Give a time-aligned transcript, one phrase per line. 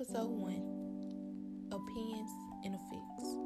[0.00, 2.30] Episode 1 Opinions
[2.64, 3.36] and Effects.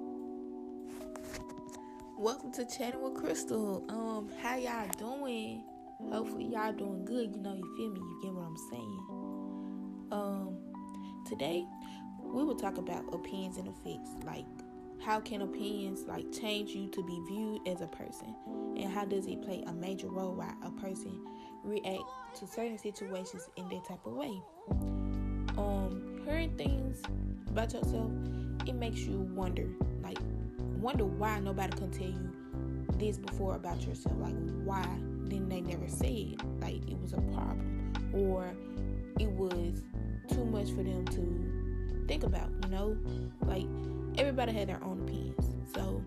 [2.16, 3.84] Welcome to Chatting with Crystal.
[3.88, 5.64] Um, how y'all doing?
[6.12, 7.34] Hopefully y'all doing good.
[7.34, 7.98] You know, you feel me?
[7.98, 9.00] You get what I'm saying.
[10.12, 10.58] Um,
[11.26, 11.64] today
[12.22, 14.10] we will talk about opinions and effects.
[14.24, 14.46] Like,
[15.04, 18.32] how can opinions like change you to be viewed as a person,
[18.76, 21.20] and how does it play a major role while a person
[21.64, 22.04] react
[22.38, 24.40] to certain situations in that type of way?
[25.56, 27.02] um hearing things
[27.48, 28.10] about yourself,
[28.66, 29.68] it makes you wonder,
[30.02, 30.18] like
[30.80, 32.30] wonder why nobody can tell you
[32.98, 34.14] this before about yourself.
[34.18, 34.34] Like
[34.64, 34.84] why
[35.28, 36.40] didn't they never say it?
[36.60, 38.54] Like it was a problem, or
[39.18, 39.82] it was
[40.28, 42.50] too much for them to think about.
[42.64, 42.96] You know,
[43.42, 43.66] like
[44.16, 45.46] everybody had their own opinions.
[45.74, 46.04] So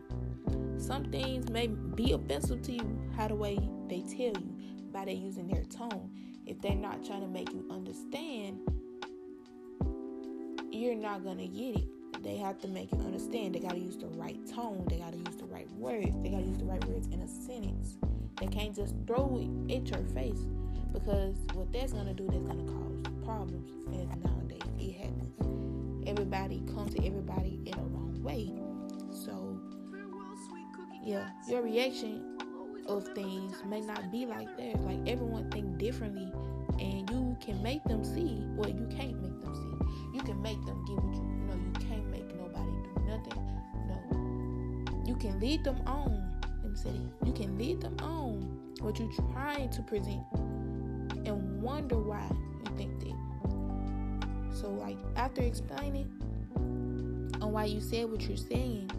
[0.77, 4.53] some things may be offensive to you how the way they tell you
[4.91, 6.11] by they using their tone.
[6.45, 8.59] If they're not trying to make you understand
[10.77, 12.23] you're not gonna get it.
[12.23, 13.55] They have to make you understand.
[13.55, 14.85] They gotta use the right tone.
[14.89, 16.15] They gotta use the right words.
[16.21, 17.97] They gotta use the right words in a sentence.
[18.39, 20.45] They can't just throw it at your face
[20.93, 23.69] because what that's gonna do, that's gonna cause problems.
[23.87, 26.07] And nowadays it happens.
[26.07, 28.51] Everybody comes to everybody in a wrong way.
[29.11, 29.59] So
[31.03, 32.37] yeah, your reaction
[32.87, 34.79] of things may not be like theirs.
[34.81, 36.31] Like everyone think differently,
[36.79, 38.43] and you can make them see.
[38.55, 39.66] what you can't make them see
[40.13, 41.55] you can make them get what you, know.
[41.55, 43.43] You can't make nobody do nothing.
[43.87, 46.41] No, you can lead them on.
[46.63, 47.01] Let me say.
[47.25, 48.41] You can lead them on
[48.81, 50.23] what you're trying to present,
[51.25, 54.55] and wonder why you think that.
[54.55, 56.11] So, like after explaining
[57.41, 58.89] on why you said what you're saying,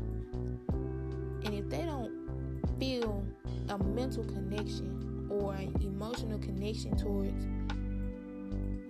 [1.45, 2.19] and if they don't
[2.79, 3.25] feel
[3.69, 7.47] a mental connection or an emotional connection towards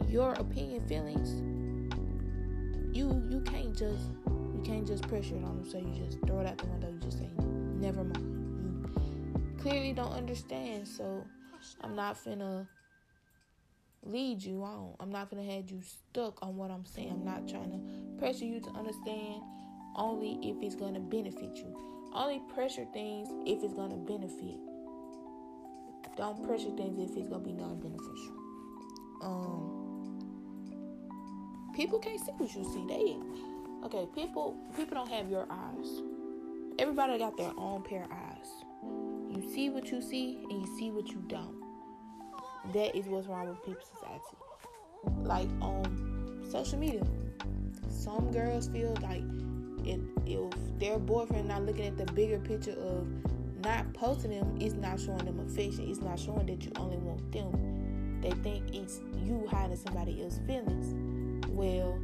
[0.09, 1.43] your opinion feelings
[2.99, 6.41] you you can't just you can't just pressure it on them so you just throw
[6.41, 7.29] it out the window you just say
[7.79, 8.91] never mind.
[9.37, 11.25] You clearly don't understand so
[11.83, 12.67] i'm not finna
[14.05, 14.95] lead you on.
[15.01, 17.11] I'm not gonna have you stuck on what i'm saying.
[17.11, 19.43] I'm not trying to pressure you to understand
[19.95, 22.11] only if it's gonna benefit you.
[22.13, 24.57] Only pressure things if it's gonna benefit.
[26.17, 28.35] Don't pressure things if it's gonna be non-beneficial.
[29.23, 29.88] Um
[31.79, 32.85] people can't see what you see.
[32.89, 33.17] They
[33.87, 36.03] okay, people people don't have your eyes.
[36.77, 38.49] Everybody got their own pair of eyes.
[39.31, 41.55] You see what you see and you see what you don't.
[42.73, 44.25] That is what's wrong with people's society.
[45.23, 47.05] Like on social media.
[47.89, 49.23] Some girls feel like
[49.85, 53.07] if, if their boyfriend not looking at the bigger picture of
[53.63, 55.89] not posting them, it's not showing them affection.
[55.89, 58.21] It's not showing that you only want them.
[58.21, 61.18] They think it's you hiding somebody else's feelings
[61.59, 61.99] well,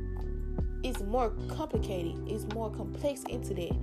[0.83, 2.21] it's more complicated.
[2.27, 3.77] It's more complex into that.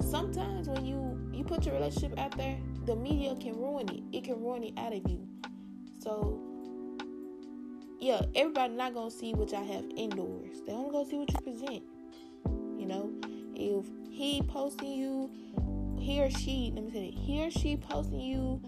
[0.00, 4.02] Sometimes when you you put your relationship out there, the media can ruin it.
[4.12, 5.26] It can ruin it out of you.
[5.98, 6.38] So
[7.98, 10.58] yeah, everybody not gonna see what y'all have indoors.
[10.66, 11.82] They only gonna see what you present.
[12.78, 13.10] You know,
[13.54, 15.30] if he posting you,
[15.98, 18.60] he or she, let me say it, he or she posting you,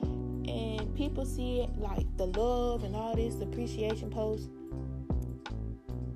[0.49, 4.49] and people see it like the love and all this appreciation posts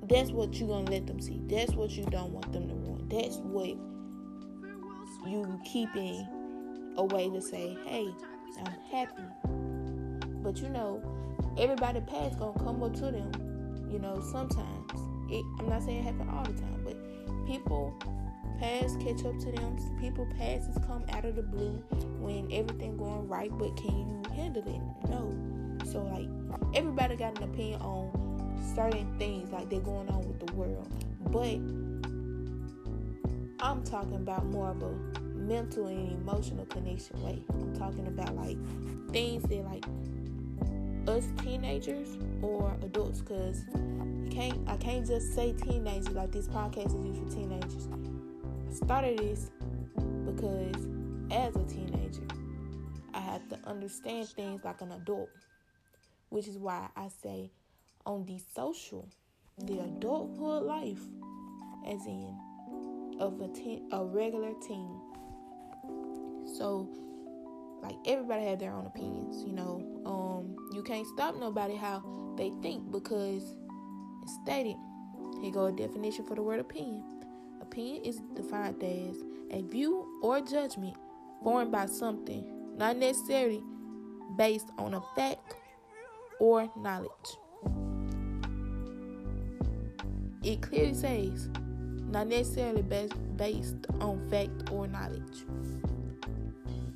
[0.07, 1.41] that's what you're gonna let them see.
[1.47, 3.09] That's what you don't want them to want.
[3.09, 3.77] That's what
[5.27, 6.27] you keeping
[6.97, 8.07] a way to say, hey,
[8.59, 9.23] I'm happy.
[10.43, 11.01] But you know,
[11.57, 13.31] everybody past gonna come up to them.
[13.89, 14.91] You know, sometimes.
[15.29, 16.95] It, I'm not saying it happen all the time, but
[17.47, 17.97] people
[18.59, 19.77] past catch up to them.
[19.99, 21.83] People past is come out of the blue
[22.19, 25.09] when everything going right, but can you handle it?
[25.09, 25.33] No.
[25.91, 26.27] So like
[26.75, 28.24] everybody got an opinion on
[28.75, 30.87] certain things like they're going on with the world.
[31.31, 31.59] But
[33.65, 34.91] I'm talking about more of a
[35.45, 37.43] mental and emotional connection way.
[37.49, 38.57] I'm talking about like
[39.11, 39.85] things that like
[41.07, 46.87] us teenagers or adults because you can't I can't just say teenagers like this podcast
[46.87, 47.87] is used for teenagers.
[48.69, 49.51] I started this
[50.25, 50.75] because
[51.31, 52.23] as a teenager
[53.13, 55.29] I had to understand things like an adult.
[56.29, 57.51] Which is why I say
[58.05, 59.07] on the social,
[59.65, 61.01] the adulthood life,
[61.87, 62.37] as in
[63.19, 64.99] of a teen, a regular teen.
[66.57, 66.89] So,
[67.81, 69.81] like everybody have their own opinions, you know.
[70.05, 72.03] Um, you can't stop nobody how
[72.37, 73.43] they think because
[74.23, 74.75] it's stated.
[75.41, 77.03] Here go a definition for the word opinion.
[77.61, 79.17] Opinion is defined as
[79.51, 80.95] a view or judgment
[81.43, 83.61] formed by something, not necessarily
[84.37, 85.55] based on a fact
[86.39, 87.37] or knowledge
[90.45, 91.49] it clearly says
[92.11, 95.45] not necessarily based based on fact or knowledge.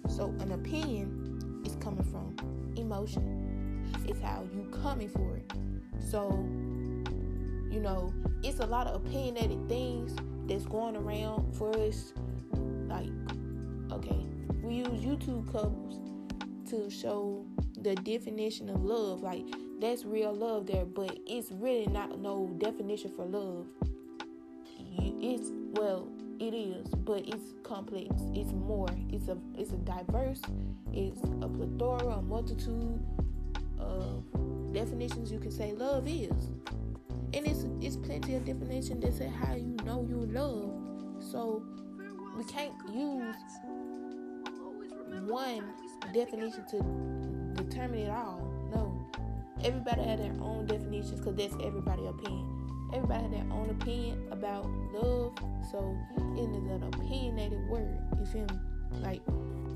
[0.08, 2.36] So an opinion is coming from
[2.78, 3.92] emotion.
[4.08, 5.52] It's how you coming for it.
[6.00, 6.30] So,
[7.72, 8.14] you know,
[8.44, 10.16] it's a lot of opinionated things
[10.48, 12.14] that's going around for us.
[12.88, 13.10] Like,
[13.92, 14.26] okay,
[14.64, 16.00] we use YouTube couples
[16.70, 17.46] to show
[17.82, 19.22] the definition of love.
[19.22, 19.46] Like,
[19.80, 23.66] that's real love there, but it's really not no definition for love.
[25.22, 26.08] It's well,
[26.40, 28.10] it is, but it's complex.
[28.34, 28.90] It's more.
[29.10, 30.42] It's a it's a diverse.
[30.92, 33.00] It's a plethora, a multitude
[33.80, 34.24] of
[34.74, 36.50] definitions you can say love is,
[37.34, 40.72] and it's it's plenty of definitions that say how you know you love.
[41.20, 41.64] So
[42.38, 43.36] we can't use
[45.28, 45.64] one
[46.14, 48.39] definition to determine it all.
[49.64, 52.60] Everybody had their own definitions because that's everybody's opinion
[52.94, 55.34] everybody had their own opinion about love,
[55.72, 55.98] so
[56.36, 57.98] it is an opinionated word.
[58.18, 58.60] You feel me?
[59.02, 59.22] Like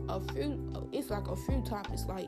[0.10, 2.28] a few, it's like a few topics, like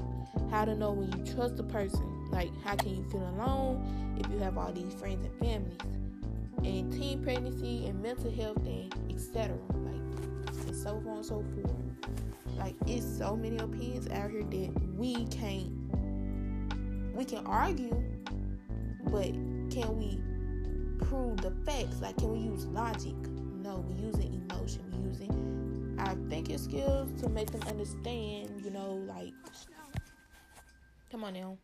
[0.51, 4.29] how to know when you trust a person, like how can you feel alone if
[4.31, 5.77] you have all these friends and families,
[6.63, 9.57] and teen pregnancy and mental health and etc.
[9.73, 11.75] Like and so on and so forth.
[12.57, 15.84] Like it's so many opinions out here that we can't,
[17.15, 18.03] we can argue,
[19.05, 19.31] but
[19.71, 20.19] can we
[21.07, 22.01] prove the facts.
[22.01, 23.15] Like, can we use logic?
[23.61, 24.81] No, we're using emotion.
[24.91, 29.33] We're using our thinking skills to make them understand, you know, like,
[31.11, 31.57] come on now.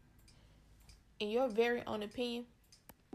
[1.20, 2.46] In your very own opinion,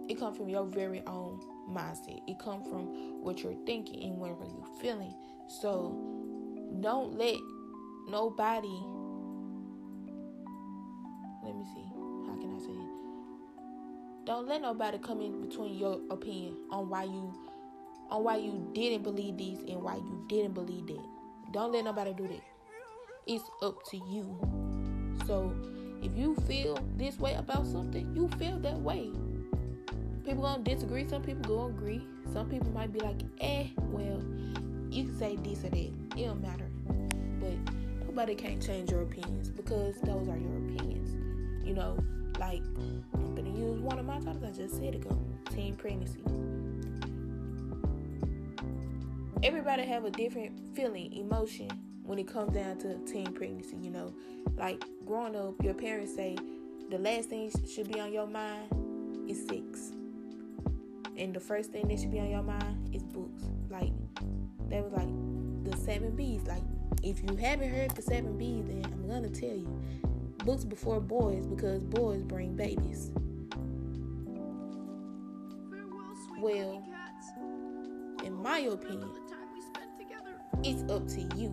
[0.08, 1.40] it comes from your very own
[1.70, 2.20] mindset.
[2.28, 5.14] It comes from what you're thinking and what you're feeling.
[5.60, 5.96] So,
[6.80, 7.36] don't let
[8.08, 8.68] nobody.
[11.42, 11.95] Let me see.
[14.26, 17.32] Don't let nobody come in between your opinion on why you
[18.10, 21.04] on why you didn't believe these and why you didn't believe that.
[21.52, 22.42] Don't let nobody do that.
[23.28, 24.36] It's up to you.
[25.28, 25.54] So
[26.02, 29.12] if you feel this way about something, you feel that way.
[30.24, 32.02] People gonna disagree, some people gonna agree.
[32.32, 34.20] Some people might be like, eh, well,
[34.90, 35.76] you can say this or that.
[36.16, 36.68] It don't matter.
[37.38, 37.74] But
[38.04, 41.14] nobody can't change your opinions because those are your opinions.
[41.64, 41.96] You know,
[42.40, 42.62] like
[43.86, 45.16] one of my topics I just said ago,
[45.54, 46.18] teen pregnancy.
[49.44, 51.70] Everybody have a different feeling, emotion
[52.02, 54.12] when it comes down to teen pregnancy, you know.
[54.56, 56.36] Like growing up, your parents say
[56.90, 59.92] the last thing should be on your mind is sex.
[61.16, 63.44] And the first thing that should be on your mind is books.
[63.70, 63.92] Like
[64.68, 66.42] that was like the seven B's.
[66.48, 66.62] Like
[67.04, 69.80] if you haven't heard the seven B's, then I'm gonna tell you
[70.44, 73.12] books before boys because boys bring babies.
[76.46, 76.80] Well,
[78.24, 79.10] in my opinion,
[80.62, 81.48] it's up to you.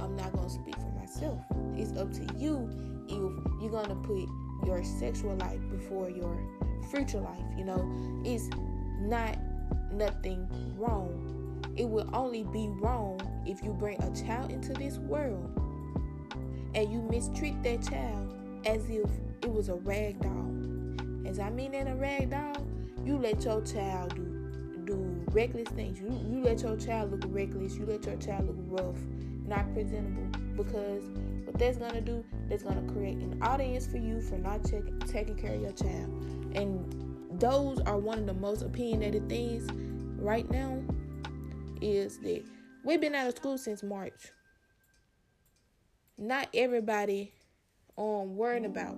[0.00, 1.44] I'm not going to speak for myself.
[1.76, 2.66] It's up to you
[3.08, 4.26] if you're going to put
[4.66, 6.34] your sexual life before your
[6.90, 7.44] future life.
[7.58, 7.86] You know,
[8.24, 8.48] it's
[9.00, 9.36] not
[9.92, 10.48] nothing
[10.78, 11.62] wrong.
[11.76, 15.60] It will only be wrong if you bring a child into this world
[16.74, 18.34] and you mistreat that child
[18.64, 19.10] as if
[19.42, 21.28] it was a rag doll.
[21.28, 22.66] As I mean in a rag doll,
[23.04, 24.28] you let your child do
[24.84, 26.00] do reckless things.
[26.00, 27.76] You you let your child look reckless.
[27.76, 28.98] You let your child look rough,
[29.46, 30.26] not presentable.
[30.56, 31.02] Because
[31.44, 35.36] what that's gonna do, that's gonna create an audience for you for not check, taking
[35.36, 36.10] care of your child.
[36.54, 39.68] And those are one of the most opinionated things
[40.20, 40.82] right now.
[41.80, 42.44] Is that
[42.84, 44.30] we've been out of school since March
[46.18, 47.32] not everybody
[47.98, 48.96] um worrying about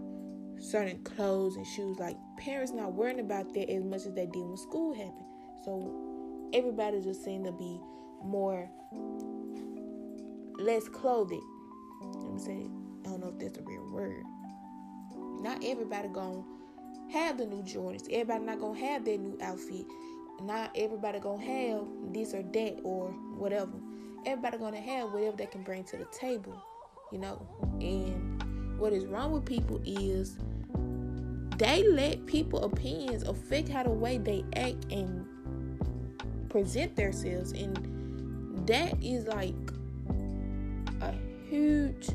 [0.64, 1.98] certain clothes and shoes.
[1.98, 5.26] Like parents not worrying about that as much as they did when school happened.
[5.64, 7.80] So everybody just seemed to be
[8.22, 8.68] more
[10.58, 11.32] less clothed.
[12.02, 12.70] Let me say
[13.04, 14.24] I don't know if that's a real word.
[15.42, 16.42] Not everybody gonna
[17.12, 18.08] have the new Jordans.
[18.10, 19.86] Everybody not gonna have their new outfit.
[20.42, 23.72] Not everybody gonna have this or that or whatever.
[24.26, 26.62] Everybody gonna have whatever they can bring to the table
[27.14, 27.46] you know.
[27.80, 28.33] And
[28.78, 30.36] what is wrong with people is
[31.58, 35.26] they let people opinions affect how the way they act and
[36.48, 37.76] present themselves and
[38.66, 39.54] that is like
[41.00, 41.12] a
[41.48, 42.08] huge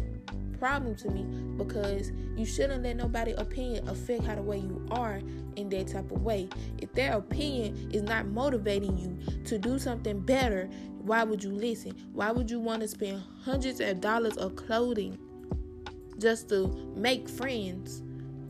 [0.60, 1.24] problem to me
[1.58, 5.22] because you shouldn't let nobody opinion affect how the way you are
[5.56, 6.50] in that type of way.
[6.80, 10.70] If their opinion is not motivating you to do something better,
[11.02, 11.96] why would you listen?
[12.14, 15.18] Why would you want to spend hundreds of dollars of clothing
[16.20, 18.04] just to make friends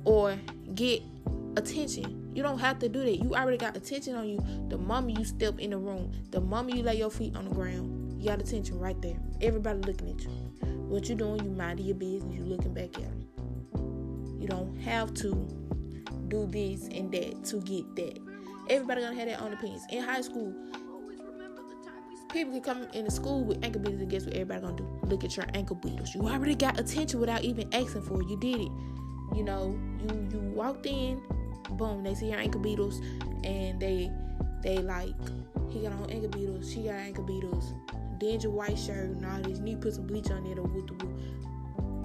[0.06, 0.38] or
[0.76, 1.02] get
[1.56, 2.32] attention?
[2.34, 3.24] You don't have to do that.
[3.24, 4.40] You already got attention on you.
[4.70, 7.54] The moment you step in the room, the moment you lay your feet on the
[7.54, 9.18] ground, you got attention right there.
[9.42, 10.30] Everybody looking at you.
[10.90, 11.44] What you doing?
[11.44, 12.36] You minding your business.
[12.36, 13.28] You looking back at them.
[14.40, 15.34] You don't have to
[16.28, 18.20] do this and that to get that.
[18.70, 19.84] Everybody gonna have their own opinions.
[19.90, 20.54] In high school,
[22.30, 24.88] people can come into school with ankle beaters and guess what everybody gonna do?
[25.04, 26.14] Look at your ankle beaters.
[26.16, 28.30] You already got attention without even asking for it.
[28.30, 28.72] You did it.
[29.36, 31.22] You know, you you walked in,
[31.72, 33.00] boom, they see your ankle beaters
[33.44, 34.12] and they
[34.64, 35.14] they like
[35.70, 37.74] he got on ankle beaters, she got ankle beaters,
[38.18, 40.68] dingy white shirt and all this, need put some bleach on it or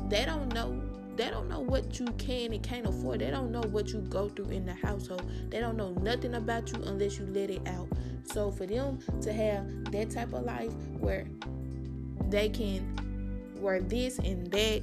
[0.08, 0.83] They don't know
[1.16, 3.20] they don't know what you can and can't afford.
[3.20, 5.22] They don't know what you go through in the household.
[5.50, 7.88] They don't know nothing about you unless you let it out.
[8.24, 11.26] So for them to have that type of life where
[12.30, 14.82] they can wear this and that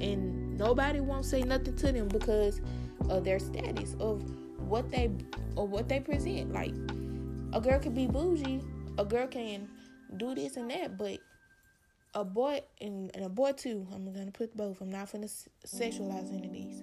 [0.00, 2.60] and nobody won't say nothing to them because
[3.08, 4.22] of their status of
[4.60, 5.10] what they
[5.56, 6.52] or what they present.
[6.52, 6.74] Like
[7.52, 8.62] a girl can be bougie,
[8.98, 9.68] a girl can
[10.16, 11.18] do this and that, but
[12.14, 13.86] a boy and, and a boy too.
[13.94, 14.80] I'm gonna put both.
[14.80, 15.28] I'm not gonna
[15.66, 16.82] sexualize any of these.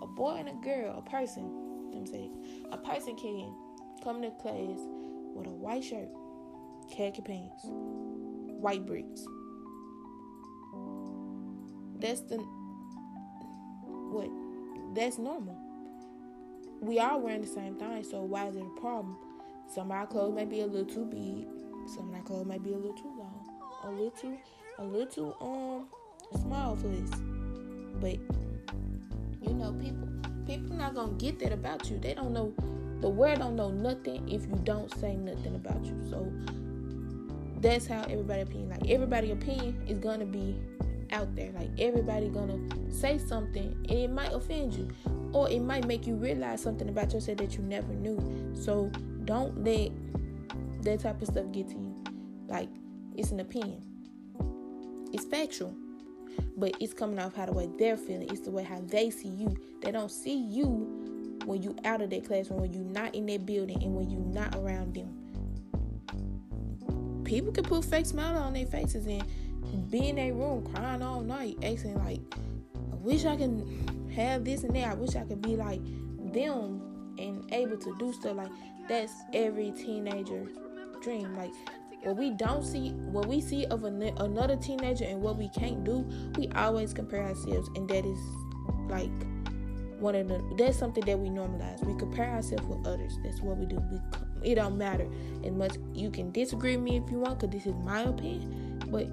[0.00, 1.90] A boy and a girl, a person.
[1.94, 3.54] I'm saying a person can
[4.02, 4.78] come to class
[5.34, 6.08] with a white shirt,
[6.90, 9.24] khaki pants, white bricks.
[11.98, 12.38] That's the
[14.10, 14.30] what?
[14.94, 15.58] That's normal.
[16.80, 19.16] We all wearing the same thing, so why is it a problem?
[19.72, 21.48] Some of our clothes may be a little too big,
[21.94, 23.33] some of our clothes may be a little too long,
[23.84, 24.38] a little
[24.78, 27.10] a little um small this.
[28.00, 28.18] But
[29.42, 30.08] you know, people
[30.46, 31.98] people not gonna get that about you.
[31.98, 32.52] They don't know
[33.00, 36.00] the world don't know nothing if you don't say nothing about you.
[36.08, 36.32] So
[37.60, 38.70] that's how everybody opinion.
[38.70, 40.58] Like everybody opinion is gonna be
[41.12, 41.50] out there.
[41.52, 42.58] Like everybody gonna
[42.90, 44.88] say something and it might offend you.
[45.32, 48.18] Or it might make you realize something about yourself that you never knew.
[48.54, 48.90] So
[49.24, 49.90] don't let
[50.82, 51.94] that type of stuff get to you.
[52.46, 52.68] Like
[53.14, 53.82] it's an opinion.
[55.12, 55.74] It's factual.
[56.56, 58.28] But it's coming off how the way they're feeling.
[58.30, 59.56] It's the way how they see you.
[59.80, 63.46] They don't see you when you out of that classroom, when you're not in that
[63.46, 65.20] building, and when you're not around them.
[67.24, 69.22] People can put fake smile on their faces and
[69.90, 72.20] be in their room crying all night, asking like,
[72.92, 74.90] "I wish I can have this and that.
[74.90, 75.80] I wish I could be like
[76.32, 78.50] them and able to do stuff like
[78.88, 80.46] that's every teenager
[81.02, 81.36] dream.
[81.36, 81.52] Like
[82.04, 85.84] what we don't see, what we see of an, another teenager and what we can't
[85.84, 86.06] do,
[86.36, 88.18] we always compare ourselves, and that is
[88.88, 89.10] like
[89.98, 91.82] one of the that's something that we normalize.
[91.84, 93.18] We compare ourselves with others.
[93.24, 93.82] That's what we do.
[93.90, 94.00] We
[94.50, 95.08] it don't matter
[95.42, 95.76] as much.
[95.94, 98.82] You can disagree with me if you want, cause this is my opinion.
[98.88, 99.08] But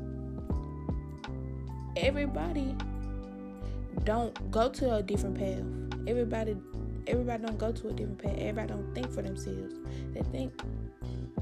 [1.95, 2.75] everybody
[4.03, 6.07] don't go to a different path.
[6.07, 6.57] Everybody
[7.07, 8.35] everybody don't go to a different path.
[8.37, 9.75] Everybody don't think for themselves.
[10.13, 10.61] They think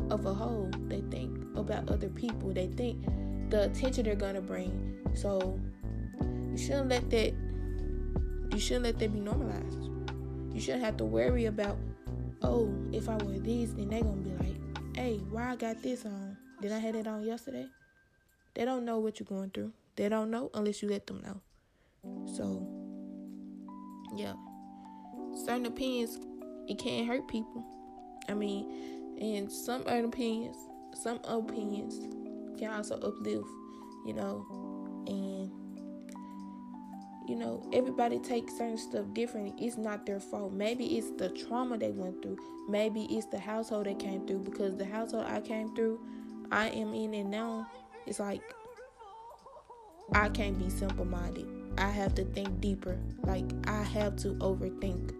[0.10, 0.70] of a whole.
[0.88, 2.54] They think about other people.
[2.54, 3.04] They think
[3.50, 4.98] the attention they're gonna bring.
[5.14, 5.60] So
[6.52, 7.34] you shouldn't let that
[8.52, 9.90] you shouldn't let that be normalized.
[10.54, 11.78] You shouldn't have to worry about,
[12.42, 16.06] oh, if I wear these, then they're gonna be like, hey, why I got this
[16.06, 16.36] on?
[16.62, 17.68] Did I have it on yesterday?
[18.56, 19.72] They don't know what you're going through.
[19.96, 21.42] They don't know unless you let them know.
[22.36, 22.68] So,
[24.16, 24.34] yeah.
[25.46, 26.20] Certain opinions,
[26.68, 27.64] it can't hurt people.
[28.28, 30.58] I mean, and some other opinions,
[30.94, 32.00] some opinions
[32.60, 33.48] can also uplift,
[34.06, 34.46] you know,
[35.08, 35.52] and
[37.28, 39.54] you know, everybody takes certain stuff differently.
[39.64, 40.52] It's not their fault.
[40.52, 42.38] Maybe it's the trauma they went through.
[42.68, 46.00] Maybe it's the household they came through because the household I came through,
[46.52, 47.70] I am in and now.
[48.08, 48.42] It's like
[50.14, 51.48] I can't be simple minded.
[51.78, 52.98] I have to think deeper.
[53.22, 55.14] Like I have to overthink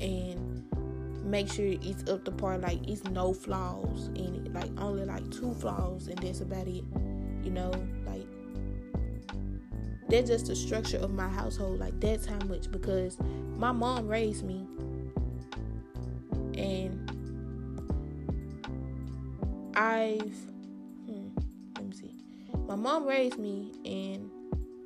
[0.00, 0.55] and
[1.26, 2.58] make sure it's up to par.
[2.58, 4.52] Like it's no flaws in it.
[4.52, 6.84] Like only like two flaws and that's about it.
[7.42, 7.72] You know,
[8.06, 8.26] like
[10.08, 11.80] that's just the structure of my household.
[11.80, 13.18] Like that's how much because
[13.56, 14.66] my mom raised me
[16.56, 17.10] and
[19.74, 20.20] I've
[21.06, 21.28] hmm,
[21.76, 22.14] let me see.
[22.66, 24.30] My mom raised me and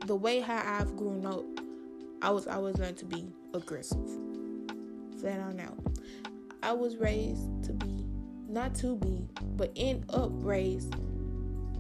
[0.07, 1.45] the way how I've grown up,
[2.23, 4.09] I was always learned to be aggressive.
[5.21, 5.79] Flat on out.
[6.63, 8.05] I was raised to be
[8.49, 10.95] not to be, but end up raised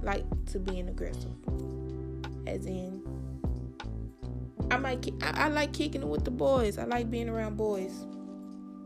[0.02, 1.30] like to being aggressive.
[2.46, 3.02] As in
[4.70, 6.78] I might I, I like kicking it with the boys.
[6.78, 7.92] I like being around boys.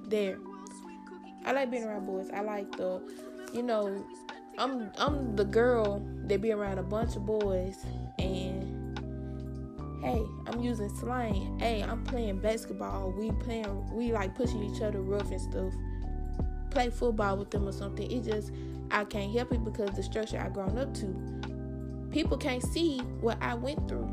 [0.06, 0.38] There.
[1.44, 2.30] I like being around boys.
[2.32, 3.00] I like the
[3.52, 4.04] you know,
[4.58, 7.76] I'm I'm the girl that be around a bunch of boys
[8.18, 8.43] and
[10.04, 11.58] Hey, I'm using slang.
[11.58, 13.10] Hey, I'm playing basketball.
[13.16, 15.72] We playing, we like pushing each other rough and stuff.
[16.70, 18.10] Play football with them or something.
[18.10, 18.52] It just,
[18.90, 21.06] I can't help it because the structure I grown up to.
[22.10, 24.06] People can't see what I went through.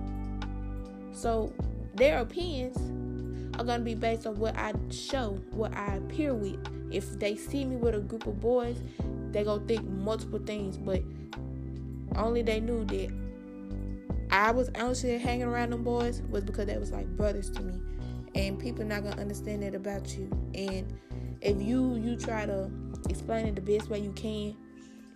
[1.12, 1.51] So
[1.95, 2.77] their opinions
[3.60, 6.57] are gonna be based on what I show, what I appear with.
[6.89, 8.77] If they see me with a group of boys,
[9.33, 11.03] they gonna think multiple things, but
[12.15, 13.12] only they knew that
[14.31, 17.79] I was honestly hanging around them boys was because they was like brothers to me.
[18.33, 20.29] And people not gonna understand that about you.
[20.55, 20.97] And
[21.41, 22.71] if you you try to
[23.09, 24.55] explain it the best way you can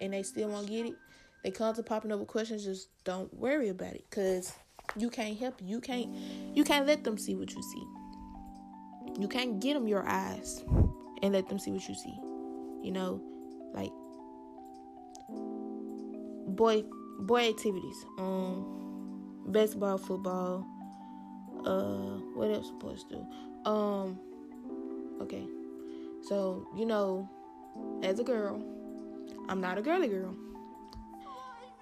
[0.01, 0.95] and they still won't get it,
[1.43, 4.05] they come to popping up with questions, just don't worry about it.
[4.11, 4.51] Cause
[4.97, 5.67] you can't help you.
[5.67, 6.13] You can't
[6.53, 9.21] you can't let them see what you see.
[9.21, 10.61] You can't get them your eyes
[11.21, 12.19] and let them see what you see.
[12.83, 13.21] You know,
[13.73, 13.91] like
[16.55, 16.83] boy
[17.21, 18.05] boy activities.
[18.17, 18.84] Um
[19.45, 20.65] basketball, football,
[21.65, 23.69] uh what else supposed to?
[23.69, 24.19] Um
[25.21, 25.45] okay.
[26.21, 27.29] So, you know,
[28.01, 28.63] as a girl,
[29.47, 30.35] I'm not a girly girl.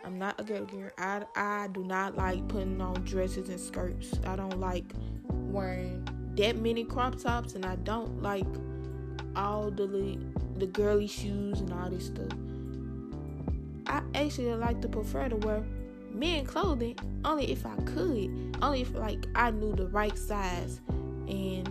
[0.05, 0.91] I'm not a girly girl.
[0.98, 4.13] I I do not like putting on dresses and skirts.
[4.25, 4.91] I don't like
[5.29, 8.46] wearing that many crop tops and I don't like
[9.36, 10.20] all the
[10.58, 12.32] the girly shoes and all this stuff.
[13.88, 15.63] I actually like to prefer to wear
[16.23, 20.79] men clothing only if I could, only if like I knew the right size,
[21.27, 21.67] and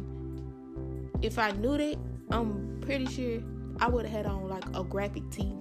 [1.23, 1.97] if I knew that,
[2.31, 3.41] I'm pretty sure
[3.81, 5.55] I would have had on like a graphic tee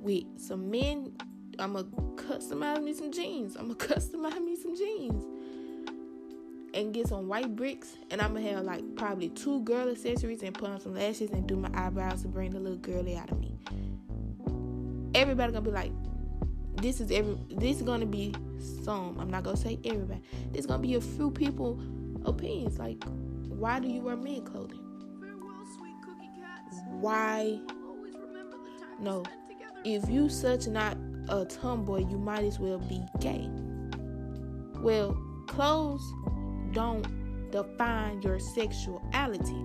[0.00, 1.12] with some men.
[1.58, 1.82] I'ma
[2.14, 3.56] customize me some jeans.
[3.56, 5.24] I'ma customize me some jeans
[6.74, 10.54] and get some white bricks and I'm gonna have like probably two girl accessories and
[10.54, 13.40] put on some lashes and do my eyebrows to bring the little girly out of
[13.40, 13.58] me.
[15.16, 15.90] Everybody gonna be like,
[16.80, 18.34] this is every this is gonna be
[18.84, 19.18] some.
[19.18, 20.22] I'm not gonna say everybody.
[20.52, 21.80] This is gonna be a few people
[22.24, 22.78] opinions.
[22.78, 23.02] Like,
[23.48, 24.80] why do you wear men clothing?
[27.00, 27.60] Why?
[29.00, 29.22] No.
[29.84, 30.96] If you such not
[31.28, 33.48] a tomboy, you might as well be gay.
[34.80, 36.02] Well, clothes
[36.72, 37.06] don't
[37.50, 39.64] define your sexuality.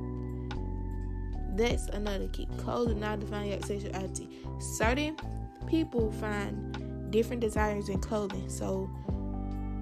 [1.56, 2.48] That's another key.
[2.58, 4.30] Clothes do not define your sexuality.
[4.60, 5.16] Certain
[5.68, 6.83] people find
[7.14, 8.90] different desires in clothing, so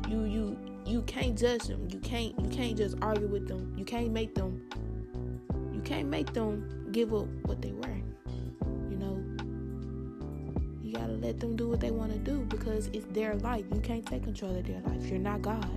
[0.09, 1.87] you you you can't judge them.
[1.89, 3.73] You can't you can't just argue with them.
[3.77, 4.69] You can't make them
[5.73, 8.01] you can't make them give up what they wear.
[8.89, 9.23] You know,
[10.83, 13.63] you gotta let them do what they want to do because it's their life.
[13.73, 15.07] You can't take control of their life.
[15.07, 15.71] You're not God.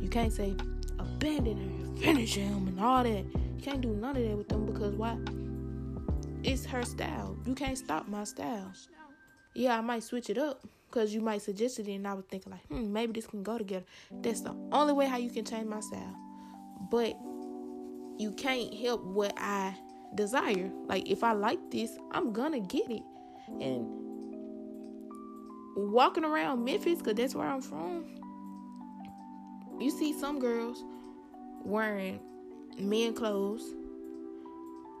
[0.00, 0.56] You can't say
[0.98, 3.24] abandon her, finish him, and all that.
[3.34, 5.18] You can't do none of that with them because why?
[6.42, 7.36] It's her style.
[7.46, 8.72] You can't stop my style.
[9.54, 12.52] Yeah, I might switch it up because you might suggest it, and I was thinking
[12.52, 13.84] like, hmm, maybe this can go together.
[14.10, 16.16] That's the only way how you can change my style.
[16.90, 17.16] But
[18.18, 19.74] you can't help what I
[20.14, 20.70] desire.
[20.86, 23.02] Like if I like this, I'm gonna get it.
[23.60, 23.86] And
[25.76, 28.04] walking around Memphis, cause that's where I'm from,
[29.80, 30.82] you see some girls
[31.64, 32.20] wearing
[32.78, 33.62] men clothes.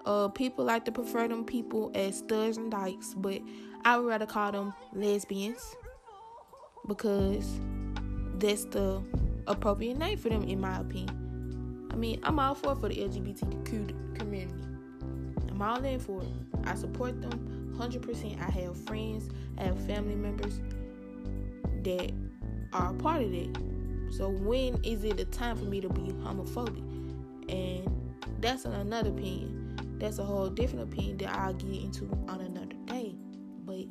[0.04, 3.40] Uh, people like to prefer them people as studs and dykes, but
[3.84, 5.76] I would rather call them lesbians
[6.86, 7.60] because
[8.38, 9.02] that's the
[9.46, 11.88] appropriate name for them, in my opinion.
[11.92, 14.64] I mean, I'm all for for the LGBTQ community.
[15.50, 16.28] I'm all in for it.
[16.64, 18.40] I support them 100%.
[18.40, 20.60] I have friends, I have family members
[21.82, 22.12] that
[22.72, 23.56] are a part of it.
[24.10, 26.82] So when is it a time for me to be homophobic?
[27.48, 29.61] And that's another opinion.
[30.02, 33.14] That's a whole different opinion that I'll get into on another day.
[33.64, 33.84] But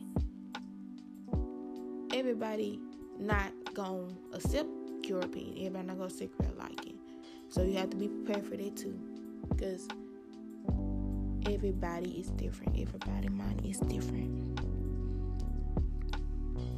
[2.14, 2.82] everybody
[3.18, 4.68] not gonna accept
[5.06, 5.56] your opinion.
[5.60, 6.96] Everybody not gonna secret like it.
[7.48, 9.00] So you have to be prepared for that too.
[9.48, 9.88] Because
[11.50, 12.78] everybody is different.
[12.78, 14.60] Everybody mind is different.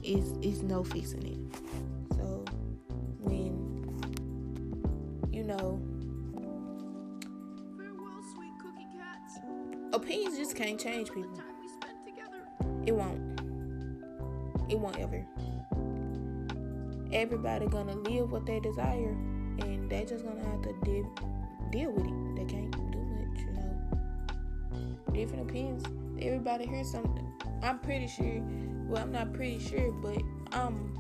[0.03, 2.15] It's, it's no fixing it.
[2.17, 2.45] So
[3.17, 3.73] when
[5.31, 5.81] you know,
[10.53, 11.41] can't change people.
[12.85, 13.39] It won't.
[14.69, 15.25] It won't ever.
[17.11, 19.15] Everybody gonna live what they desire,
[19.59, 21.09] and they just gonna have to deal
[21.71, 22.35] deal with it.
[22.35, 25.13] They can't do much, you know.
[25.13, 25.83] Different opinions.
[26.21, 27.31] Everybody hears something.
[27.61, 28.41] I'm pretty sure.
[28.87, 30.95] Well, I'm not pretty sure, but I'm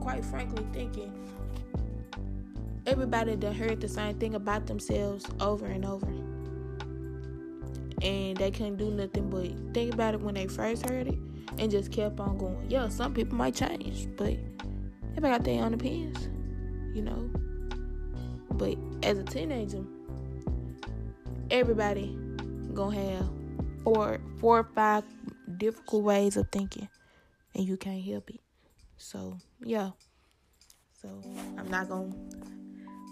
[0.00, 1.12] quite frankly thinking
[2.86, 6.08] everybody that heard the same thing about themselves over and over.
[8.02, 11.18] And they couldn't do nothing but think about it when they first heard it
[11.58, 12.66] and just kept on going.
[12.68, 14.36] Yeah, some people might change, but
[15.12, 16.28] everybody got their own opinions.
[16.94, 17.30] you know.
[18.50, 19.84] But as a teenager,
[21.50, 22.16] everybody
[22.74, 23.30] gonna have
[23.84, 25.04] four four or five
[25.58, 26.88] difficult ways of thinking
[27.54, 28.40] and you can't help it.
[28.96, 29.90] So yeah.
[31.00, 31.08] So
[31.58, 32.12] I'm not gonna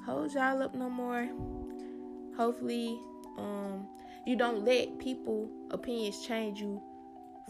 [0.07, 1.29] hold y'all up no more.
[2.37, 2.99] Hopefully,
[3.39, 3.87] um,
[4.27, 6.83] you don't let people opinions change you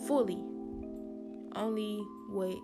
[0.06, 0.42] fully.
[1.56, 1.98] Only
[2.30, 2.56] what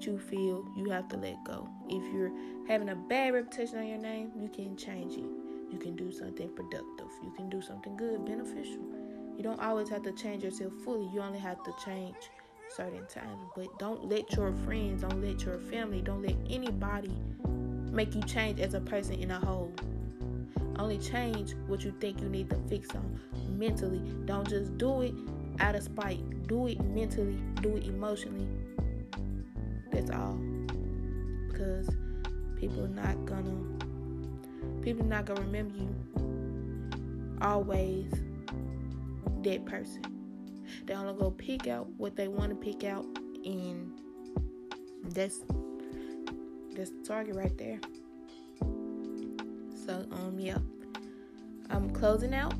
[0.00, 1.68] you feel you have to let go.
[1.88, 2.32] If you're
[2.66, 5.24] having a bad reputation on your name, you can change it.
[5.70, 7.08] You can do something productive.
[7.22, 8.82] You can do something good, beneficial.
[9.36, 11.08] You don't always have to change yourself fully.
[11.12, 12.16] You only have to change
[12.68, 13.40] certain times.
[13.56, 17.12] But don't let your friends, don't let your family, don't let anybody
[17.90, 19.72] make you change as a person in a whole.
[20.78, 24.02] Only change what you think you need to fix on mentally.
[24.24, 25.14] Don't just do it
[25.60, 26.46] out of spite.
[26.48, 28.48] Do it mentally, do it emotionally.
[29.92, 30.38] That's all.
[31.48, 31.88] Because
[32.56, 33.56] people are not gonna
[34.82, 35.94] people are not gonna remember you
[37.40, 38.10] always
[39.42, 40.02] that person.
[40.86, 43.04] They only go pick out what they want to pick out
[43.44, 43.92] and
[45.10, 45.40] that's
[46.74, 47.80] that's the target right there.
[50.24, 50.58] Um yeah.
[51.70, 52.54] I'm closing out.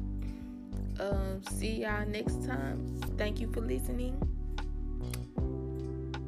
[1.01, 3.01] Um see y'all next time.
[3.17, 4.15] Thank you for listening.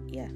[0.09, 0.29] Yeah.